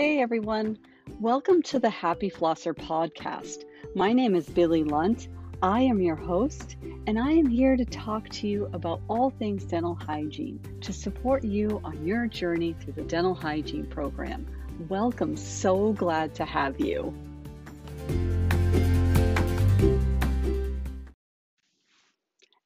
Hey 0.00 0.22
everyone, 0.22 0.78
welcome 1.20 1.60
to 1.64 1.78
the 1.78 1.90
Happy 1.90 2.30
Flosser 2.30 2.72
podcast. 2.74 3.64
My 3.94 4.14
name 4.14 4.34
is 4.34 4.48
Billy 4.48 4.82
Lunt. 4.82 5.28
I 5.60 5.82
am 5.82 6.00
your 6.00 6.16
host, 6.16 6.76
and 7.06 7.18
I 7.18 7.32
am 7.32 7.44
here 7.44 7.76
to 7.76 7.84
talk 7.84 8.26
to 8.30 8.48
you 8.48 8.70
about 8.72 9.02
all 9.08 9.28
things 9.28 9.64
dental 9.64 9.94
hygiene 9.94 10.58
to 10.80 10.94
support 10.94 11.44
you 11.44 11.82
on 11.84 12.06
your 12.06 12.26
journey 12.28 12.74
through 12.80 12.94
the 12.94 13.02
dental 13.02 13.34
hygiene 13.34 13.84
program. 13.88 14.46
Welcome, 14.88 15.36
so 15.36 15.92
glad 15.92 16.34
to 16.36 16.46
have 16.46 16.80
you. 16.80 17.14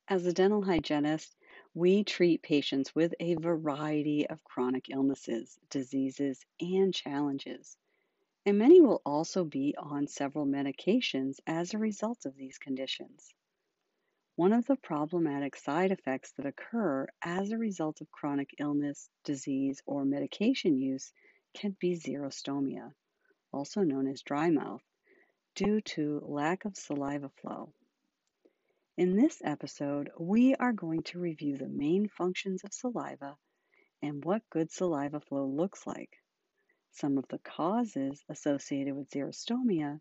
As 0.07 0.25
a 0.25 0.33
dental 0.33 0.63
hygienist, 0.63 1.35
we 1.75 2.05
treat 2.05 2.41
patients 2.41 2.95
with 2.95 3.13
a 3.19 3.35
variety 3.35 4.29
of 4.29 4.45
chronic 4.45 4.89
illnesses, 4.91 5.59
diseases, 5.71 6.47
and 6.61 6.95
challenges. 6.95 7.77
And 8.47 8.59
many 8.59 8.81
will 8.81 9.03
also 9.05 9.45
be 9.45 9.75
on 9.77 10.07
several 10.07 10.47
medications 10.47 11.41
as 11.49 11.75
a 11.75 11.79
result 11.79 12.27
of 12.27 12.37
these 12.37 12.59
conditions. 12.59 13.35
One 14.37 14.53
of 14.53 14.67
the 14.67 14.77
problematic 14.77 15.57
side 15.57 15.91
effects 15.91 16.33
that 16.37 16.47
occur 16.47 17.09
as 17.23 17.51
a 17.51 17.59
result 17.59 18.01
of 18.01 18.11
chronic 18.13 18.55
illness, 18.59 19.09
disease, 19.25 19.83
or 19.85 20.05
medication 20.05 20.79
use 20.79 21.13
can 21.55 21.77
be 21.81 21.97
xerostomia, 21.97 22.93
also 23.53 23.83
known 23.83 24.07
as 24.07 24.23
dry 24.23 24.51
mouth, 24.51 24.83
due 25.57 25.81
to 25.81 26.21
lack 26.25 26.65
of 26.65 26.77
saliva 26.77 27.31
flow. 27.41 27.73
In 28.97 29.17
this 29.17 29.43
episode, 29.45 30.13
we 30.21 30.55
are 30.55 30.73
going 30.73 31.03
to 31.05 31.19
review 31.19 31.57
the 31.57 31.69
main 31.69 32.07
functions 32.07 32.63
of 32.63 32.73
saliva 32.73 33.37
and 34.01 34.25
what 34.25 34.49
good 34.51 34.71
saliva 34.71 35.19
flow 35.19 35.47
looks 35.47 35.85
like, 35.85 36.23
some 36.93 37.19
of 37.19 37.27
the 37.27 37.41
causes 37.41 38.25
associated 38.29 38.95
with 38.95 39.11
xerostomia, 39.11 40.01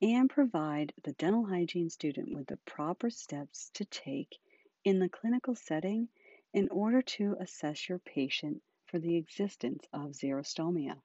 and 0.00 0.30
provide 0.30 0.94
the 1.02 1.12
dental 1.12 1.44
hygiene 1.44 1.90
student 1.90 2.34
with 2.34 2.46
the 2.46 2.56
proper 2.64 3.10
steps 3.10 3.68
to 3.74 3.84
take 3.84 4.38
in 4.84 5.00
the 5.00 5.10
clinical 5.10 5.54
setting 5.54 6.08
in 6.54 6.70
order 6.70 7.02
to 7.02 7.36
assess 7.40 7.90
your 7.90 7.98
patient 7.98 8.62
for 8.86 8.98
the 8.98 9.16
existence 9.16 9.84
of 9.92 10.12
xerostomia. 10.12 10.98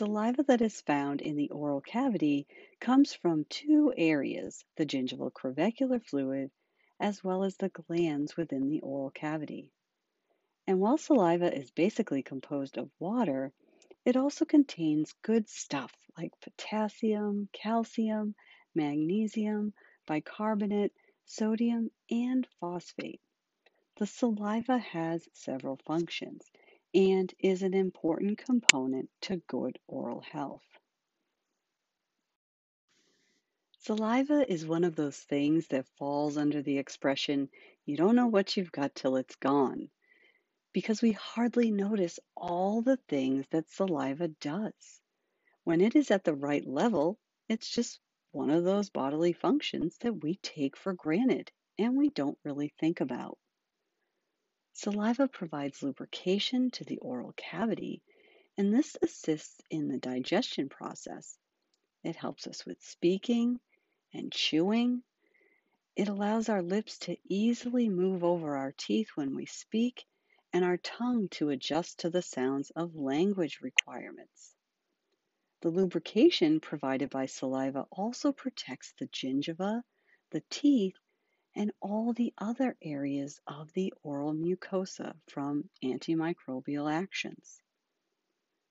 Saliva 0.00 0.42
that 0.44 0.62
is 0.62 0.80
found 0.80 1.20
in 1.20 1.36
the 1.36 1.50
oral 1.50 1.82
cavity 1.82 2.46
comes 2.80 3.12
from 3.12 3.44
two 3.50 3.92
areas 3.98 4.64
the 4.76 4.86
gingival 4.86 5.30
crevicular 5.30 6.00
fluid 6.00 6.50
as 6.98 7.22
well 7.22 7.44
as 7.44 7.58
the 7.58 7.68
glands 7.68 8.34
within 8.34 8.70
the 8.70 8.80
oral 8.80 9.10
cavity. 9.10 9.70
And 10.66 10.80
while 10.80 10.96
saliva 10.96 11.54
is 11.54 11.70
basically 11.70 12.22
composed 12.22 12.78
of 12.78 12.90
water, 12.98 13.52
it 14.06 14.16
also 14.16 14.46
contains 14.46 15.12
good 15.20 15.50
stuff 15.50 15.94
like 16.16 16.32
potassium, 16.40 17.50
calcium, 17.52 18.34
magnesium, 18.74 19.74
bicarbonate, 20.06 20.94
sodium, 21.26 21.90
and 22.10 22.48
phosphate. 22.58 23.20
The 23.96 24.06
saliva 24.06 24.78
has 24.78 25.28
several 25.34 25.76
functions, 25.76 26.50
and 26.94 27.34
is 27.38 27.62
an 27.62 27.74
important 27.74 28.38
component 28.38 29.10
to 29.22 29.38
good 29.48 29.78
oral 29.86 30.22
health. 30.22 30.66
Saliva 33.78 34.50
is 34.52 34.66
one 34.66 34.84
of 34.84 34.96
those 34.96 35.18
things 35.20 35.68
that 35.68 35.88
falls 35.98 36.36
under 36.36 36.62
the 36.62 36.78
expression, 36.78 37.50
you 37.86 37.96
don't 37.96 38.16
know 38.16 38.28
what 38.28 38.56
you've 38.56 38.72
got 38.72 38.94
till 38.94 39.16
it's 39.16 39.36
gone, 39.36 39.90
because 40.72 41.02
we 41.02 41.12
hardly 41.12 41.70
notice 41.72 42.20
all 42.36 42.82
the 42.82 42.98
things 43.08 43.46
that 43.50 43.70
saliva 43.70 44.28
does. 44.28 45.02
When 45.64 45.80
it 45.80 45.96
is 45.96 46.10
at 46.10 46.24
the 46.24 46.34
right 46.34 46.66
level, 46.66 47.20
it's 47.48 47.70
just 47.70 48.00
one 48.32 48.50
of 48.50 48.64
those 48.64 48.90
bodily 48.90 49.32
functions 49.34 49.98
that 49.98 50.22
we 50.22 50.36
take 50.36 50.76
for 50.76 50.94
granted 50.94 51.52
and 51.78 51.96
we 51.96 52.10
don't 52.10 52.38
really 52.44 52.68
think 52.80 53.00
about. 53.00 53.38
Saliva 54.72 55.28
provides 55.28 55.82
lubrication 55.82 56.70
to 56.70 56.84
the 56.84 56.98
oral 56.98 57.32
cavity, 57.36 58.02
and 58.56 58.72
this 58.72 58.96
assists 59.02 59.60
in 59.70 59.88
the 59.88 59.98
digestion 59.98 60.68
process. 60.68 61.38
It 62.02 62.16
helps 62.16 62.46
us 62.46 62.64
with 62.64 62.82
speaking 62.82 63.60
and 64.12 64.32
chewing. 64.32 65.02
It 65.96 66.08
allows 66.08 66.48
our 66.48 66.62
lips 66.62 66.98
to 67.00 67.16
easily 67.28 67.88
move 67.88 68.24
over 68.24 68.56
our 68.56 68.72
teeth 68.72 69.10
when 69.16 69.34
we 69.34 69.46
speak 69.46 70.06
and 70.52 70.64
our 70.64 70.78
tongue 70.78 71.28
to 71.30 71.50
adjust 71.50 72.00
to 72.00 72.10
the 72.10 72.22
sounds 72.22 72.70
of 72.70 72.96
language 72.96 73.60
requirements. 73.60 74.54
The 75.62 75.70
lubrication 75.70 76.60
provided 76.60 77.10
by 77.10 77.26
saliva 77.26 77.86
also 77.90 78.32
protects 78.32 78.92
the 78.98 79.08
gingiva, 79.08 79.82
the 80.30 80.42
teeth, 80.48 80.96
and 81.54 81.72
all 81.80 82.12
the 82.12 82.32
other 82.38 82.76
areas 82.80 83.40
of 83.46 83.72
the 83.72 83.92
oral 84.02 84.32
mucosa 84.32 85.14
from 85.26 85.68
antimicrobial 85.82 86.92
actions. 86.92 87.60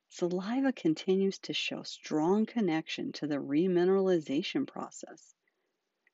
Saliva 0.10 0.74
continues 0.74 1.38
to 1.40 1.54
show 1.54 1.84
strong 1.84 2.46
connection 2.46 3.12
to 3.12 3.28
the 3.28 3.36
remineralization 3.38 4.66
process. 4.66 5.36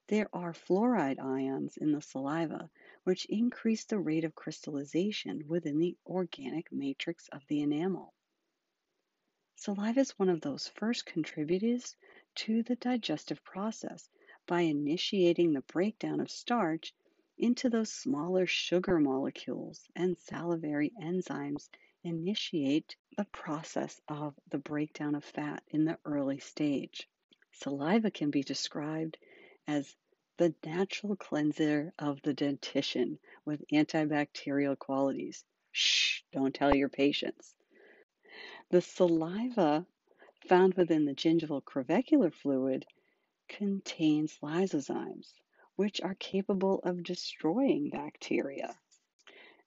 There 0.08 0.30
are 0.34 0.53
fluoride 0.53 1.20
ions 1.20 1.78
in 1.78 1.92
the 1.92 2.02
saliva, 2.02 2.70
which 3.06 3.26
increase 3.26 3.86
the 3.86 3.97
rate 3.97 4.24
of 4.24 4.36
crystallization 4.36 5.47
within 5.47 5.80
the 5.80 5.97
organic 6.06 6.72
matrix 6.72 7.28
of 7.30 7.46
the 7.47 7.62
enamel. 7.62 8.14
Saliva 9.56 10.02
is 10.02 10.20
one 10.20 10.30
of 10.30 10.42
those 10.42 10.68
first 10.68 11.06
contributors 11.06 11.96
to 12.36 12.62
the 12.64 12.76
digestive 12.76 13.44
process 13.44 14.09
by 14.47 14.61
initiating 14.61 15.53
the 15.53 15.61
breakdown 15.61 16.19
of 16.19 16.29
starch 16.29 16.94
into 17.38 17.69
those 17.69 17.91
smaller 17.91 18.45
sugar 18.45 19.00
molecules, 19.00 19.89
and 19.95 20.17
salivary 20.17 20.91
enzymes 21.01 21.69
initiate 22.03 22.95
the 23.17 23.25
process 23.25 24.00
of 24.07 24.35
the 24.50 24.57
breakdown 24.57 25.16
of 25.16 25.23
fat 25.23 25.63
in 25.69 25.85
the 25.85 25.97
early 26.05 26.39
stage. 26.39 27.07
Saliva 27.51 28.11
can 28.11 28.29
be 28.29 28.44
described 28.44 29.17
as 29.67 29.95
the 30.38 30.53
natural 30.66 31.16
cleanser 31.16 31.94
of 31.97 32.22
the 32.22 32.34
dentition 32.34 33.17
with 33.45 33.63
antibacterial 33.73 34.78
qualities. 34.78 35.44
Shh, 35.72 36.22
don't 36.31 36.53
tell 36.53 36.75
your 36.75 36.89
patients. 36.89 37.55
The 38.69 38.81
saliva 38.81 39.85
found 40.47 40.73
within 40.75 41.05
the 41.05 41.13
gingival 41.13 41.63
crevicular 41.63 42.31
fluid 42.31 42.85
contains 43.47 44.38
lysozymes, 44.41 45.33
which 45.75 46.01
are 46.01 46.16
capable 46.16 46.79
of 46.79 47.03
destroying 47.03 47.89
bacteria. 47.89 48.78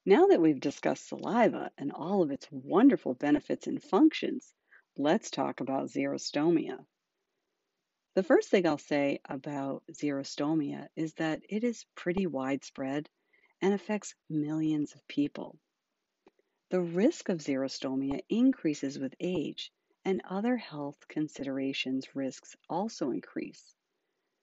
Now 0.04 0.26
that 0.28 0.40
we've 0.40 0.60
discussed 0.60 1.08
saliva 1.08 1.70
and 1.76 1.92
all 1.92 2.22
of 2.22 2.30
its 2.30 2.50
wonderful 2.50 3.14
benefits 3.14 3.66
and 3.66 3.82
functions, 3.82 4.54
let's 4.96 5.30
talk 5.30 5.60
about 5.60 5.90
xerostomia. 5.90 6.84
The 8.14 8.22
first 8.22 8.48
thing 8.48 8.66
I'll 8.66 8.78
say 8.78 9.20
about 9.26 9.84
xerostomia 9.92 10.88
is 10.96 11.14
that 11.14 11.42
it 11.48 11.62
is 11.62 11.84
pretty 11.94 12.26
widespread 12.26 13.08
and 13.60 13.74
affects 13.74 14.14
millions 14.28 14.94
of 14.94 15.06
people. 15.06 15.58
The 16.70 16.80
risk 16.80 17.28
of 17.28 17.38
xerostomia 17.38 18.20
increases 18.28 18.98
with 18.98 19.14
age 19.20 19.72
and 20.08 20.22
other 20.24 20.56
health 20.56 21.06
considerations 21.06 22.16
risks 22.16 22.56
also 22.70 23.10
increase. 23.10 23.74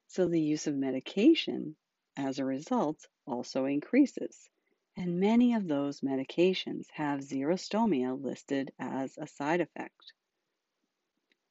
So 0.06 0.28
the 0.28 0.40
use 0.40 0.68
of 0.68 0.76
medication, 0.76 1.76
as 2.16 2.38
a 2.38 2.46
result, 2.46 3.08
also 3.26 3.66
increases. 3.66 4.48
And 4.96 5.20
many 5.20 5.56
of 5.56 5.68
those 5.68 6.02
medications 6.02 6.86
have 6.92 7.22
xerostomia 7.22 8.14
listed 8.14 8.74
as 8.78 9.18
a 9.18 9.26
side 9.26 9.60
effect. 9.60 10.14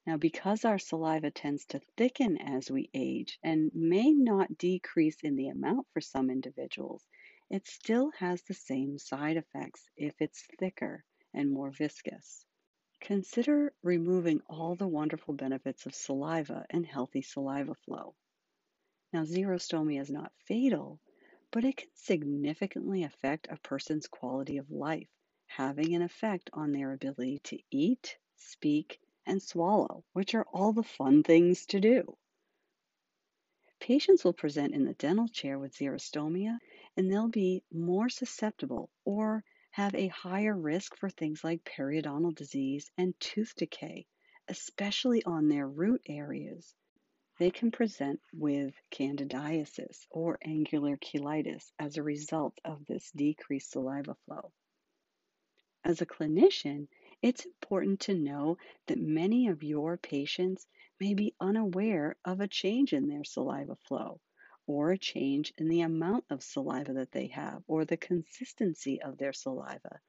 Now, 0.06 0.16
because 0.16 0.64
our 0.64 0.78
saliva 0.78 1.32
tends 1.32 1.64
to 1.66 1.80
thicken 1.96 2.38
as 2.38 2.70
we 2.70 2.90
age 2.94 3.40
and 3.42 3.72
may 3.74 4.12
not 4.12 4.56
decrease 4.56 5.20
in 5.24 5.34
the 5.34 5.48
amount 5.48 5.88
for 5.92 6.00
some 6.00 6.30
individuals, 6.30 7.04
it 7.50 7.66
still 7.66 8.12
has 8.20 8.42
the 8.42 8.54
same 8.54 8.96
side 8.96 9.36
effects 9.36 9.88
if 9.96 10.14
it's 10.20 10.46
thicker 10.60 11.02
and 11.32 11.50
more 11.50 11.72
viscous. 11.72 12.46
Consider 13.04 13.74
removing 13.82 14.40
all 14.48 14.76
the 14.76 14.88
wonderful 14.88 15.34
benefits 15.34 15.84
of 15.84 15.94
saliva 15.94 16.64
and 16.70 16.86
healthy 16.86 17.20
saliva 17.20 17.74
flow. 17.74 18.14
Now, 19.12 19.24
xerostomia 19.24 20.00
is 20.00 20.10
not 20.10 20.32
fatal, 20.46 21.00
but 21.50 21.66
it 21.66 21.76
can 21.76 21.90
significantly 21.92 23.02
affect 23.04 23.46
a 23.50 23.58
person's 23.58 24.06
quality 24.08 24.56
of 24.56 24.70
life, 24.70 25.10
having 25.44 25.94
an 25.94 26.00
effect 26.00 26.48
on 26.54 26.72
their 26.72 26.92
ability 26.94 27.40
to 27.40 27.58
eat, 27.70 28.16
speak, 28.36 28.98
and 29.26 29.42
swallow, 29.42 30.02
which 30.14 30.34
are 30.34 30.46
all 30.50 30.72
the 30.72 30.82
fun 30.82 31.22
things 31.22 31.66
to 31.66 31.80
do. 31.80 32.16
Patients 33.80 34.24
will 34.24 34.32
present 34.32 34.72
in 34.72 34.86
the 34.86 34.94
dental 34.94 35.28
chair 35.28 35.58
with 35.58 35.76
xerostomia 35.76 36.58
and 36.96 37.12
they'll 37.12 37.28
be 37.28 37.64
more 37.70 38.08
susceptible 38.08 38.88
or 39.04 39.44
have 39.74 39.94
a 39.96 40.06
higher 40.06 40.56
risk 40.56 40.96
for 40.96 41.10
things 41.10 41.42
like 41.42 41.64
periodontal 41.64 42.32
disease 42.32 42.88
and 42.96 43.12
tooth 43.18 43.52
decay, 43.56 44.06
especially 44.46 45.24
on 45.24 45.48
their 45.48 45.66
root 45.66 46.00
areas. 46.06 46.72
They 47.40 47.50
can 47.50 47.72
present 47.72 48.20
with 48.32 48.72
candidiasis 48.92 50.06
or 50.10 50.38
angular 50.42 50.96
cheilitis 50.96 51.72
as 51.76 51.96
a 51.96 52.04
result 52.04 52.56
of 52.64 52.86
this 52.86 53.10
decreased 53.10 53.72
saliva 53.72 54.14
flow. 54.26 54.52
As 55.82 56.00
a 56.00 56.06
clinician, 56.06 56.86
it's 57.20 57.44
important 57.44 57.98
to 58.02 58.14
know 58.14 58.58
that 58.86 59.00
many 59.00 59.48
of 59.48 59.64
your 59.64 59.96
patients 59.96 60.68
may 61.00 61.14
be 61.14 61.34
unaware 61.40 62.14
of 62.24 62.40
a 62.40 62.46
change 62.46 62.92
in 62.92 63.08
their 63.08 63.24
saliva 63.24 63.74
flow 63.88 64.20
or 64.66 64.92
a 64.92 64.98
change 64.98 65.52
in 65.58 65.68
the 65.68 65.82
amount 65.82 66.24
of 66.30 66.42
saliva 66.42 66.92
that 66.94 67.12
they 67.12 67.26
have 67.26 67.62
or 67.66 67.84
the 67.84 67.96
consistency 67.96 69.00
of 69.02 69.18
their 69.18 69.32
saliva 69.32 70.00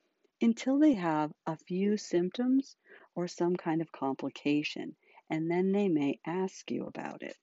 until 0.42 0.80
they 0.80 0.94
have 0.94 1.32
a 1.46 1.58
few 1.58 1.98
symptoms 1.98 2.76
or 3.16 3.28
some 3.28 3.56
kind 3.56 3.82
of 3.82 3.92
complication, 3.92 4.96
and 5.30 5.50
then 5.50 5.72
they 5.72 5.88
may 5.88 6.20
ask 6.26 6.70
you 6.70 6.86
about 6.86 7.24
it. 7.24 7.38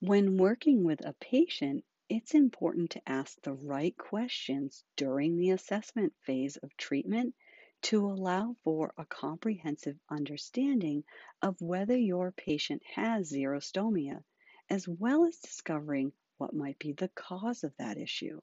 When 0.00 0.36
working 0.36 0.82
with 0.84 1.04
a 1.04 1.14
patient, 1.20 1.84
it's 2.08 2.34
important 2.34 2.90
to 2.90 3.08
ask 3.08 3.40
the 3.42 3.52
right 3.52 3.96
questions 3.96 4.82
during 4.96 5.36
the 5.36 5.50
assessment 5.50 6.12
phase 6.22 6.56
of 6.56 6.76
treatment 6.76 7.34
to 7.82 8.04
allow 8.04 8.56
for 8.64 8.92
a 8.98 9.06
comprehensive 9.06 9.96
understanding 10.10 11.04
of 11.40 11.60
whether 11.60 11.96
your 11.96 12.32
patient 12.32 12.82
has 12.94 13.32
xerostomia, 13.32 14.22
as 14.70 14.86
well 14.86 15.24
as 15.24 15.36
discovering 15.38 16.12
what 16.38 16.54
might 16.54 16.78
be 16.78 16.92
the 16.92 17.08
cause 17.08 17.64
of 17.64 17.76
that 17.76 17.98
issue. 17.98 18.40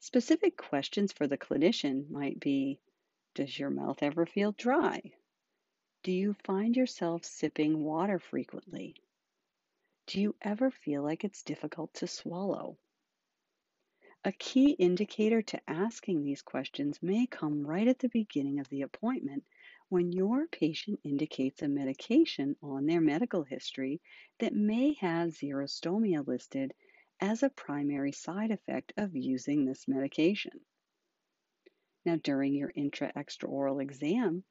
Specific 0.00 0.56
questions 0.56 1.12
for 1.12 1.26
the 1.26 1.38
clinician 1.38 2.10
might 2.10 2.38
be 2.40 2.78
Does 3.34 3.58
your 3.58 3.70
mouth 3.70 4.02
ever 4.02 4.26
feel 4.26 4.52
dry? 4.52 5.00
Do 6.02 6.12
you 6.12 6.34
find 6.44 6.76
yourself 6.76 7.24
sipping 7.24 7.82
water 7.82 8.18
frequently? 8.18 8.96
Do 10.06 10.20
you 10.20 10.34
ever 10.42 10.70
feel 10.70 11.02
like 11.02 11.24
it's 11.24 11.42
difficult 11.42 11.94
to 11.94 12.06
swallow? 12.06 12.76
A 14.24 14.32
key 14.32 14.72
indicator 14.72 15.40
to 15.40 15.70
asking 15.70 16.22
these 16.22 16.42
questions 16.42 17.02
may 17.02 17.26
come 17.26 17.66
right 17.66 17.88
at 17.88 18.00
the 18.00 18.10
beginning 18.10 18.58
of 18.58 18.68
the 18.68 18.82
appointment 18.82 19.44
when 19.88 20.12
your 20.12 20.46
patient 20.46 20.98
indicates 21.04 21.62
a 21.62 21.68
medication 21.68 22.56
on 22.62 22.86
their 22.86 23.00
medical 23.00 23.42
history 23.44 24.00
that 24.38 24.54
may 24.54 24.94
have 24.94 25.30
xerostomia 25.30 26.26
listed 26.26 26.72
as 27.20 27.42
a 27.42 27.50
primary 27.50 28.12
side 28.12 28.50
effect 28.50 28.92
of 28.96 29.14
using 29.14 29.64
this 29.64 29.86
medication. 29.86 30.60
Now, 32.04 32.16
during 32.16 32.54
your 32.54 32.72
intra 32.74 33.12
extraoral 33.14 33.80
exam, 33.80 34.44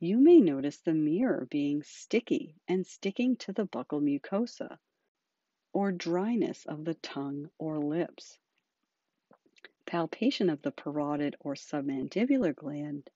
you 0.00 0.18
may 0.18 0.40
notice 0.40 0.78
the 0.78 0.94
mirror 0.94 1.46
being 1.50 1.82
sticky 1.82 2.54
and 2.68 2.86
sticking 2.86 3.36
to 3.36 3.52
the 3.52 3.66
buccal 3.66 4.02
mucosa 4.02 4.78
or 5.72 5.92
dryness 5.92 6.66
of 6.66 6.84
the 6.84 6.94
tongue 6.94 7.50
or 7.58 7.78
lips. 7.78 8.38
Palpation 9.86 10.50
of 10.50 10.60
the 10.62 10.72
parotid 10.72 11.34
or 11.40 11.54
submandibular 11.54 12.54
gland 12.54 13.08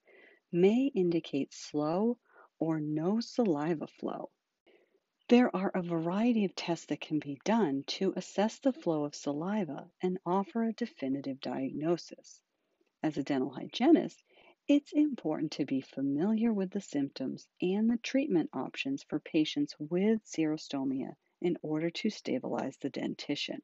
may 0.52 0.87
indicate 0.94 1.52
slow 1.52 2.19
or 2.58 2.78
no 2.78 3.20
saliva 3.20 3.87
flow. 3.87 4.31
There 5.28 5.54
are 5.56 5.70
a 5.75 5.82
variety 5.82 6.44
of 6.44 6.54
tests 6.54 6.87
that 6.87 7.00
can 7.00 7.19
be 7.19 7.40
done 7.44 7.84
to 7.99 8.12
assess 8.16 8.58
the 8.58 8.72
flow 8.72 9.04
of 9.04 9.14
saliva 9.14 9.90
and 10.02 10.19
offer 10.26 10.64
a 10.64 10.72
definitive 10.72 11.40
diagnosis. 11.40 12.43
As 13.02 13.16
a 13.16 13.22
dental 13.22 13.50
hygienist, 13.50 14.22
it's 14.69 14.93
important 14.93 15.52
to 15.52 15.64
be 15.64 15.81
familiar 15.81 16.52
with 16.52 16.70
the 16.70 16.81
symptoms 16.81 17.48
and 17.60 17.90
the 17.90 17.96
treatment 17.96 18.50
options 18.52 19.02
for 19.02 19.19
patients 19.19 19.75
with 19.78 20.25
xerostomia 20.25 21.16
in 21.40 21.56
order 21.62 21.90
to 21.90 22.10
stabilize 22.10 22.76
the 22.76 22.90
dentition. 22.90 23.62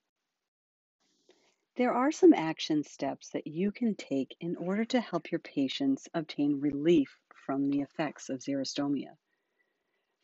There 1.78 1.94
are 1.94 2.10
some 2.10 2.34
action 2.34 2.82
steps 2.82 3.28
that 3.28 3.46
you 3.46 3.70
can 3.70 3.94
take 3.94 4.36
in 4.40 4.56
order 4.56 4.84
to 4.86 5.00
help 5.00 5.30
your 5.30 5.38
patients 5.38 6.08
obtain 6.12 6.58
relief 6.58 7.20
from 7.46 7.70
the 7.70 7.82
effects 7.82 8.28
of 8.28 8.40
xerostomia. 8.40 9.16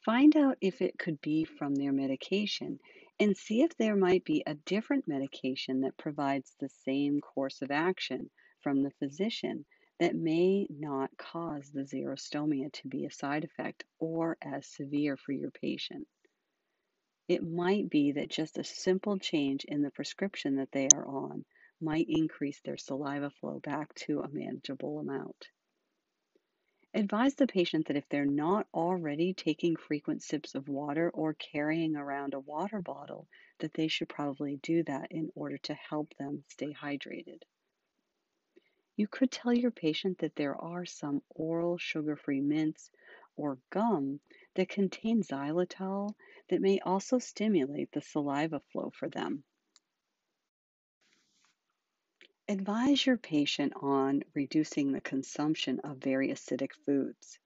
Find 0.04 0.36
out 0.36 0.58
if 0.60 0.82
it 0.82 0.98
could 0.98 1.20
be 1.20 1.44
from 1.44 1.76
their 1.76 1.92
medication 1.92 2.80
and 3.20 3.36
see 3.36 3.62
if 3.62 3.76
there 3.76 3.94
might 3.94 4.24
be 4.24 4.42
a 4.44 4.56
different 4.56 5.06
medication 5.06 5.82
that 5.82 5.96
provides 5.96 6.56
the 6.58 6.68
same 6.68 7.20
course 7.20 7.62
of 7.62 7.70
action 7.70 8.32
from 8.60 8.82
the 8.82 8.90
physician 8.90 9.64
that 10.00 10.16
may 10.16 10.66
not 10.68 11.16
cause 11.16 11.70
the 11.70 11.82
xerostomia 11.84 12.72
to 12.72 12.88
be 12.88 13.06
a 13.06 13.12
side 13.12 13.44
effect 13.44 13.84
or 14.00 14.36
as 14.42 14.66
severe 14.66 15.16
for 15.16 15.30
your 15.30 15.52
patient. 15.52 16.08
It 17.26 17.42
might 17.42 17.88
be 17.88 18.12
that 18.12 18.28
just 18.28 18.58
a 18.58 18.64
simple 18.64 19.18
change 19.18 19.64
in 19.64 19.80
the 19.82 19.90
prescription 19.90 20.56
that 20.56 20.72
they 20.72 20.88
are 20.88 21.06
on 21.06 21.46
might 21.80 22.06
increase 22.08 22.60
their 22.60 22.76
saliva 22.76 23.30
flow 23.30 23.60
back 23.60 23.94
to 23.94 24.20
a 24.20 24.28
manageable 24.28 24.98
amount. 24.98 25.50
Advise 26.92 27.34
the 27.34 27.46
patient 27.46 27.86
that 27.86 27.96
if 27.96 28.08
they're 28.08 28.26
not 28.26 28.68
already 28.72 29.34
taking 29.34 29.74
frequent 29.74 30.22
sips 30.22 30.54
of 30.54 30.68
water 30.68 31.10
or 31.10 31.34
carrying 31.34 31.96
around 31.96 32.34
a 32.34 32.40
water 32.40 32.80
bottle, 32.80 33.26
that 33.58 33.72
they 33.74 33.88
should 33.88 34.08
probably 34.08 34.56
do 34.56 34.82
that 34.84 35.10
in 35.10 35.30
order 35.34 35.58
to 35.58 35.74
help 35.74 36.14
them 36.18 36.44
stay 36.48 36.72
hydrated. 36.72 37.42
You 38.96 39.08
could 39.08 39.32
tell 39.32 39.52
your 39.52 39.72
patient 39.72 40.18
that 40.18 40.36
there 40.36 40.54
are 40.54 40.84
some 40.84 41.22
oral 41.30 41.78
sugar 41.78 42.16
free 42.16 42.40
mints 42.40 42.90
or 43.36 43.58
gum 43.70 44.20
that 44.54 44.68
contain 44.68 45.22
xylitol 45.22 46.14
that 46.48 46.60
may 46.60 46.78
also 46.80 47.18
stimulate 47.18 47.90
the 47.92 48.00
saliva 48.00 48.60
flow 48.72 48.90
for 48.90 49.08
them. 49.08 49.44
Advise 52.46 53.06
your 53.06 53.16
patient 53.16 53.72
on 53.76 54.22
reducing 54.34 54.92
the 54.92 55.00
consumption 55.00 55.80
of 55.80 55.96
very 55.96 56.28
acidic 56.28 56.72
foods. 56.84 57.38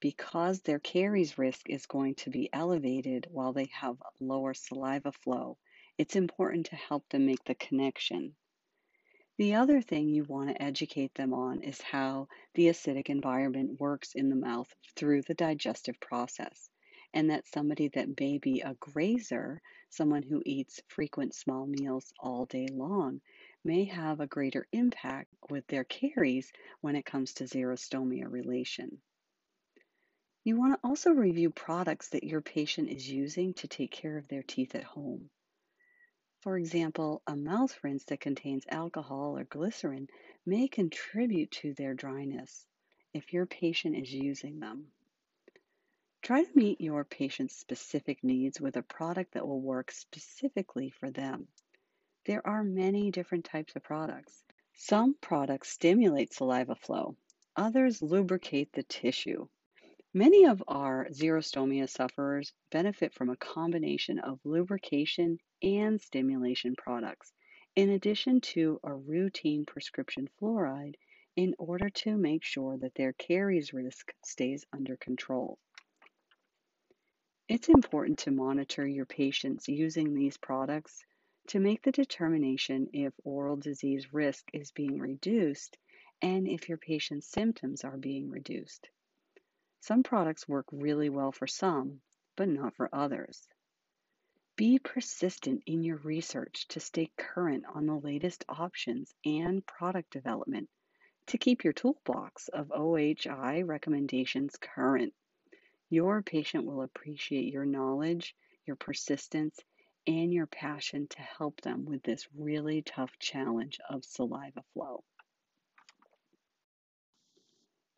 Because 0.00 0.62
their 0.62 0.78
caries 0.78 1.36
risk 1.36 1.68
is 1.68 1.86
going 1.86 2.14
to 2.14 2.30
be 2.30 2.48
elevated 2.52 3.26
while 3.30 3.52
they 3.52 3.66
have 3.66 3.96
lower 4.20 4.54
saliva 4.54 5.12
flow, 5.12 5.58
it's 5.98 6.16
important 6.16 6.66
to 6.66 6.76
help 6.76 7.08
them 7.08 7.26
make 7.26 7.44
the 7.44 7.56
connection. 7.56 8.34
The 9.38 9.54
other 9.54 9.80
thing 9.80 10.08
you 10.08 10.24
want 10.24 10.50
to 10.50 10.60
educate 10.60 11.14
them 11.14 11.32
on 11.32 11.62
is 11.62 11.80
how 11.80 12.26
the 12.54 12.66
acidic 12.66 13.08
environment 13.08 13.78
works 13.78 14.16
in 14.16 14.30
the 14.30 14.36
mouth 14.36 14.74
through 14.96 15.22
the 15.22 15.34
digestive 15.34 16.00
process 16.00 16.68
and 17.14 17.30
that 17.30 17.46
somebody 17.46 17.86
that 17.90 18.18
may 18.20 18.38
be 18.38 18.62
a 18.62 18.74
grazer, 18.74 19.62
someone 19.90 20.24
who 20.24 20.42
eats 20.44 20.80
frequent 20.88 21.36
small 21.36 21.66
meals 21.66 22.12
all 22.18 22.46
day 22.46 22.66
long, 22.66 23.20
may 23.62 23.84
have 23.84 24.18
a 24.18 24.26
greater 24.26 24.66
impact 24.72 25.32
with 25.48 25.64
their 25.68 25.84
caries 25.84 26.52
when 26.80 26.96
it 26.96 27.06
comes 27.06 27.34
to 27.34 27.44
xerostomia 27.44 28.28
relation. 28.28 29.00
You 30.42 30.56
want 30.56 30.74
to 30.74 30.88
also 30.88 31.12
review 31.12 31.50
products 31.50 32.08
that 32.08 32.24
your 32.24 32.40
patient 32.40 32.90
is 32.90 33.08
using 33.08 33.54
to 33.54 33.68
take 33.68 33.92
care 33.92 34.18
of 34.18 34.26
their 34.26 34.42
teeth 34.42 34.74
at 34.74 34.82
home. 34.82 35.30
For 36.40 36.56
example, 36.56 37.20
a 37.26 37.34
mouth 37.34 37.76
rinse 37.82 38.04
that 38.04 38.20
contains 38.20 38.64
alcohol 38.68 39.36
or 39.36 39.44
glycerin 39.44 40.08
may 40.46 40.68
contribute 40.68 41.50
to 41.50 41.74
their 41.74 41.94
dryness 41.94 42.66
if 43.12 43.32
your 43.32 43.44
patient 43.44 43.96
is 43.96 44.12
using 44.12 44.60
them. 44.60 44.92
Try 46.22 46.44
to 46.44 46.56
meet 46.56 46.80
your 46.80 47.04
patient's 47.04 47.56
specific 47.56 48.22
needs 48.22 48.60
with 48.60 48.76
a 48.76 48.82
product 48.82 49.34
that 49.34 49.46
will 49.46 49.60
work 49.60 49.90
specifically 49.90 50.90
for 50.90 51.10
them. 51.10 51.48
There 52.24 52.46
are 52.46 52.62
many 52.62 53.10
different 53.10 53.44
types 53.44 53.74
of 53.74 53.82
products. 53.82 54.44
Some 54.74 55.14
products 55.14 55.70
stimulate 55.70 56.32
saliva 56.32 56.76
flow, 56.76 57.16
others 57.56 58.00
lubricate 58.00 58.72
the 58.72 58.84
tissue. 58.84 59.48
Many 60.18 60.46
of 60.46 60.64
our 60.66 61.06
xerostomia 61.10 61.88
sufferers 61.88 62.52
benefit 62.72 63.14
from 63.14 63.30
a 63.30 63.36
combination 63.36 64.18
of 64.18 64.44
lubrication 64.44 65.38
and 65.62 66.00
stimulation 66.00 66.74
products, 66.74 67.32
in 67.76 67.90
addition 67.90 68.40
to 68.40 68.80
a 68.82 68.92
routine 68.92 69.64
prescription 69.64 70.28
fluoride, 70.36 70.96
in 71.36 71.54
order 71.56 71.88
to 71.88 72.16
make 72.16 72.42
sure 72.42 72.76
that 72.78 72.96
their 72.96 73.12
caries 73.12 73.72
risk 73.72 74.12
stays 74.24 74.66
under 74.72 74.96
control. 74.96 75.56
It's 77.48 77.68
important 77.68 78.18
to 78.18 78.32
monitor 78.32 78.88
your 78.88 79.06
patients 79.06 79.68
using 79.68 80.14
these 80.14 80.36
products 80.36 81.04
to 81.46 81.60
make 81.60 81.82
the 81.82 81.92
determination 81.92 82.88
if 82.92 83.12
oral 83.22 83.54
disease 83.54 84.12
risk 84.12 84.50
is 84.52 84.72
being 84.72 84.98
reduced 84.98 85.78
and 86.20 86.48
if 86.48 86.68
your 86.68 86.78
patient's 86.78 87.28
symptoms 87.28 87.84
are 87.84 87.96
being 87.96 88.28
reduced. 88.30 88.88
Some 89.80 90.02
products 90.02 90.48
work 90.48 90.66
really 90.72 91.08
well 91.08 91.32
for 91.32 91.46
some, 91.46 92.00
but 92.36 92.48
not 92.48 92.74
for 92.74 92.88
others. 92.92 93.48
Be 94.56 94.78
persistent 94.78 95.62
in 95.66 95.84
your 95.84 95.98
research 95.98 96.66
to 96.68 96.80
stay 96.80 97.10
current 97.16 97.64
on 97.72 97.86
the 97.86 97.98
latest 97.98 98.44
options 98.48 99.14
and 99.24 99.64
product 99.64 100.10
development 100.10 100.68
to 101.28 101.38
keep 101.38 101.62
your 101.62 101.72
toolbox 101.72 102.48
of 102.48 102.72
OHI 102.72 103.62
recommendations 103.62 104.56
current. 104.56 105.14
Your 105.90 106.22
patient 106.22 106.64
will 106.64 106.82
appreciate 106.82 107.52
your 107.52 107.66
knowledge, 107.66 108.34
your 108.66 108.76
persistence, 108.76 109.60
and 110.06 110.32
your 110.32 110.46
passion 110.46 111.06
to 111.08 111.20
help 111.20 111.60
them 111.60 111.84
with 111.84 112.02
this 112.02 112.26
really 112.34 112.82
tough 112.82 113.18
challenge 113.18 113.78
of 113.88 114.04
saliva 114.04 114.64
flow. 114.72 115.04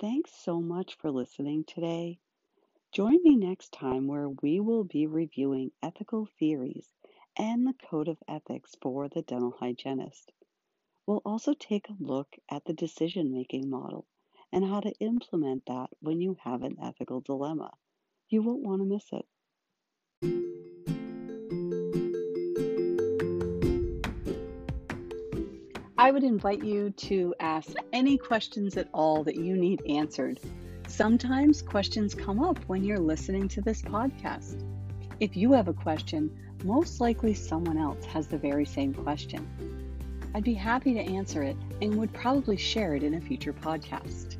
Thanks 0.00 0.32
so 0.32 0.62
much 0.62 0.94
for 0.94 1.10
listening 1.10 1.64
today. 1.64 2.20
Join 2.90 3.22
me 3.22 3.36
next 3.36 3.70
time 3.70 4.06
where 4.06 4.30
we 4.30 4.58
will 4.58 4.82
be 4.82 5.06
reviewing 5.06 5.72
ethical 5.82 6.26
theories 6.38 6.88
and 7.36 7.66
the 7.66 7.74
code 7.74 8.08
of 8.08 8.16
ethics 8.26 8.74
for 8.80 9.10
the 9.10 9.20
dental 9.20 9.50
hygienist. 9.60 10.32
We'll 11.06 11.20
also 11.26 11.52
take 11.52 11.90
a 11.90 11.96
look 12.00 12.34
at 12.50 12.64
the 12.64 12.72
decision 12.72 13.30
making 13.30 13.68
model 13.68 14.06
and 14.50 14.64
how 14.64 14.80
to 14.80 14.92
implement 15.00 15.66
that 15.66 15.90
when 16.00 16.22
you 16.22 16.38
have 16.44 16.62
an 16.62 16.78
ethical 16.82 17.20
dilemma. 17.20 17.70
You 18.30 18.40
won't 18.40 18.62
want 18.62 18.80
to 18.80 18.86
miss 18.86 19.04
it. 19.12 20.69
I 26.00 26.10
would 26.10 26.24
invite 26.24 26.64
you 26.64 26.92
to 26.92 27.34
ask 27.40 27.74
any 27.92 28.16
questions 28.16 28.78
at 28.78 28.88
all 28.94 29.22
that 29.24 29.36
you 29.36 29.54
need 29.54 29.82
answered. 29.86 30.40
Sometimes 30.88 31.60
questions 31.60 32.14
come 32.14 32.42
up 32.42 32.56
when 32.68 32.82
you're 32.82 32.98
listening 32.98 33.48
to 33.48 33.60
this 33.60 33.82
podcast. 33.82 34.64
If 35.20 35.36
you 35.36 35.52
have 35.52 35.68
a 35.68 35.74
question, 35.74 36.34
most 36.64 37.02
likely 37.02 37.34
someone 37.34 37.76
else 37.76 38.02
has 38.06 38.28
the 38.28 38.38
very 38.38 38.64
same 38.64 38.94
question. 38.94 39.46
I'd 40.34 40.42
be 40.42 40.54
happy 40.54 40.94
to 40.94 41.00
answer 41.00 41.42
it 41.42 41.58
and 41.82 41.94
would 41.96 42.14
probably 42.14 42.56
share 42.56 42.94
it 42.94 43.02
in 43.02 43.12
a 43.12 43.20
future 43.20 43.52
podcast. 43.52 44.38